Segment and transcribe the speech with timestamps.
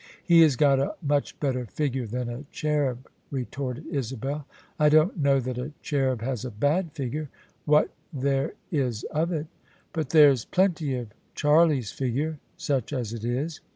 [0.31, 4.47] "He has got a much better figure than a cherub," re torted Isabel."
[4.79, 7.29] I don't know that a cherub has a bad figure—
[7.67, 9.45] ^what there is of it.""
[9.93, 13.61] But there's plenty of Charlie's figure— such as it is."